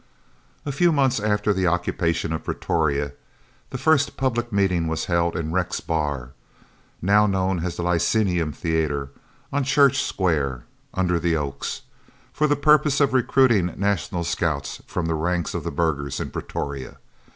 [0.65, 3.11] A few months after the occupation of Pretoria
[3.69, 6.31] the first public meeting was held in the Rex Bar,
[7.03, 9.09] now known as the Lyceum Theatre,
[9.53, 10.63] on Church Square
[10.95, 11.83] ("under the Oaks"),
[12.33, 16.97] for the purpose of recruiting National Scouts from the ranks of the burghers in Pretoria.